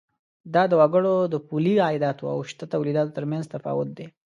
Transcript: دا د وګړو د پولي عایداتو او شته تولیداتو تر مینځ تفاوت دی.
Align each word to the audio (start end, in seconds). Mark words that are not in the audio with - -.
دا 0.53 0.63
د 0.71 0.73
وګړو 0.81 1.15
د 1.33 1.35
پولي 1.47 1.75
عایداتو 1.85 2.23
او 2.33 2.39
شته 2.49 2.65
تولیداتو 2.73 3.15
تر 3.17 3.23
مینځ 3.29 3.45
تفاوت 3.53 3.89
دی. 3.97 4.07